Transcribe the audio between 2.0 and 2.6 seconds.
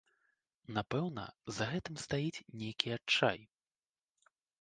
стаіць і